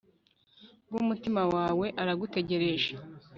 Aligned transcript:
bw'umutima 0.89 1.41
wawe, 1.53 1.85
aragutegereje 2.01 2.93